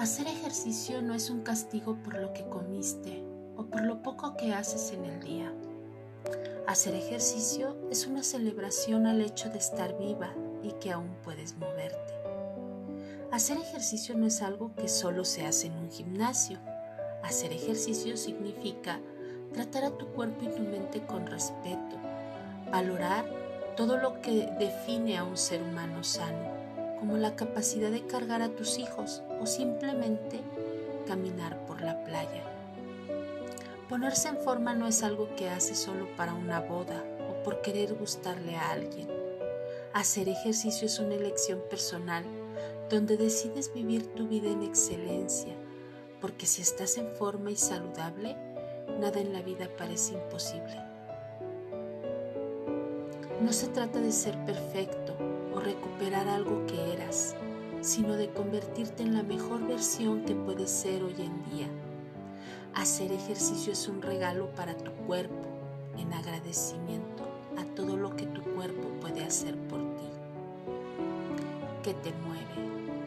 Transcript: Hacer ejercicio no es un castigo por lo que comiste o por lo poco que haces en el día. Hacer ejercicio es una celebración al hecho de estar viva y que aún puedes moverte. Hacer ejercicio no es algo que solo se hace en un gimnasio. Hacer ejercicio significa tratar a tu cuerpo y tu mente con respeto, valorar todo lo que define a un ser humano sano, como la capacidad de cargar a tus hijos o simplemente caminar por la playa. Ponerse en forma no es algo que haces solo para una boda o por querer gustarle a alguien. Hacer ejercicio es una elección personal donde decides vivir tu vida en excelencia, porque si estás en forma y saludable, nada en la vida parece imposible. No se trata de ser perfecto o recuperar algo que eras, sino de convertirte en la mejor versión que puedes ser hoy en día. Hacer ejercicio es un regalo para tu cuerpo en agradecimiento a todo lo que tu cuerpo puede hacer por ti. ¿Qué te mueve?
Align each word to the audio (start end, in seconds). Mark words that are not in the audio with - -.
Hacer 0.00 0.28
ejercicio 0.28 1.02
no 1.02 1.12
es 1.12 1.28
un 1.28 1.42
castigo 1.42 1.94
por 2.02 2.14
lo 2.14 2.32
que 2.32 2.48
comiste 2.48 3.22
o 3.54 3.66
por 3.66 3.82
lo 3.82 4.02
poco 4.02 4.34
que 4.34 4.54
haces 4.54 4.92
en 4.92 5.04
el 5.04 5.20
día. 5.20 5.52
Hacer 6.66 6.94
ejercicio 6.94 7.76
es 7.90 8.06
una 8.06 8.22
celebración 8.22 9.06
al 9.06 9.20
hecho 9.20 9.50
de 9.50 9.58
estar 9.58 9.98
viva 9.98 10.32
y 10.62 10.72
que 10.80 10.90
aún 10.90 11.10
puedes 11.22 11.54
moverte. 11.58 12.14
Hacer 13.30 13.58
ejercicio 13.58 14.16
no 14.16 14.26
es 14.26 14.40
algo 14.40 14.74
que 14.74 14.88
solo 14.88 15.26
se 15.26 15.44
hace 15.44 15.66
en 15.66 15.74
un 15.74 15.90
gimnasio. 15.90 16.58
Hacer 17.22 17.52
ejercicio 17.52 18.16
significa 18.16 19.00
tratar 19.52 19.84
a 19.84 19.98
tu 19.98 20.06
cuerpo 20.14 20.46
y 20.46 20.48
tu 20.48 20.62
mente 20.62 21.04
con 21.04 21.26
respeto, 21.26 21.98
valorar 22.72 23.26
todo 23.76 23.98
lo 23.98 24.22
que 24.22 24.48
define 24.58 25.18
a 25.18 25.24
un 25.24 25.36
ser 25.36 25.62
humano 25.62 26.02
sano, 26.02 26.69
como 27.00 27.16
la 27.16 27.34
capacidad 27.34 27.90
de 27.90 28.06
cargar 28.06 28.42
a 28.42 28.50
tus 28.50 28.78
hijos 28.78 29.22
o 29.40 29.46
simplemente 29.46 30.40
caminar 31.08 31.66
por 31.66 31.80
la 31.80 32.04
playa. 32.04 32.44
Ponerse 33.88 34.28
en 34.28 34.36
forma 34.36 34.74
no 34.74 34.86
es 34.86 35.02
algo 35.02 35.34
que 35.34 35.48
haces 35.48 35.78
solo 35.78 36.06
para 36.16 36.34
una 36.34 36.60
boda 36.60 37.02
o 37.28 37.42
por 37.42 37.62
querer 37.62 37.94
gustarle 37.94 38.54
a 38.54 38.70
alguien. 38.70 39.08
Hacer 39.94 40.28
ejercicio 40.28 40.86
es 40.86 40.98
una 41.00 41.14
elección 41.14 41.60
personal 41.68 42.22
donde 42.90 43.16
decides 43.16 43.72
vivir 43.72 44.14
tu 44.14 44.28
vida 44.28 44.50
en 44.50 44.62
excelencia, 44.62 45.54
porque 46.20 46.46
si 46.46 46.60
estás 46.60 46.98
en 46.98 47.10
forma 47.14 47.50
y 47.50 47.56
saludable, 47.56 48.36
nada 49.00 49.20
en 49.20 49.32
la 49.32 49.42
vida 49.42 49.68
parece 49.76 50.14
imposible. 50.14 50.76
No 53.40 53.52
se 53.52 53.68
trata 53.68 54.00
de 54.00 54.12
ser 54.12 54.36
perfecto 54.44 55.16
o 55.54 55.60
recuperar 55.60 56.28
algo 56.28 56.66
que 56.66 56.92
eras, 56.92 57.34
sino 57.80 58.14
de 58.14 58.30
convertirte 58.30 59.02
en 59.02 59.14
la 59.14 59.22
mejor 59.22 59.66
versión 59.66 60.24
que 60.24 60.34
puedes 60.34 60.70
ser 60.70 61.02
hoy 61.02 61.14
en 61.18 61.50
día. 61.50 61.68
Hacer 62.74 63.12
ejercicio 63.12 63.72
es 63.72 63.88
un 63.88 64.02
regalo 64.02 64.50
para 64.54 64.76
tu 64.76 64.92
cuerpo 65.06 65.48
en 65.98 66.12
agradecimiento 66.12 67.24
a 67.56 67.64
todo 67.74 67.96
lo 67.96 68.14
que 68.16 68.26
tu 68.26 68.42
cuerpo 68.42 68.88
puede 69.00 69.24
hacer 69.24 69.56
por 69.68 69.80
ti. 69.96 70.08
¿Qué 71.82 71.94
te 71.94 72.12
mueve? 72.26 72.99